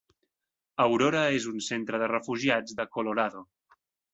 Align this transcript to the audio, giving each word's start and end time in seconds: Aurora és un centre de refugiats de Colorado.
Aurora 0.85 1.21
és 1.39 1.45
un 1.53 1.61
centre 1.67 2.01
de 2.05 2.09
refugiats 2.15 2.79
de 2.81 2.87
Colorado. 2.99 3.45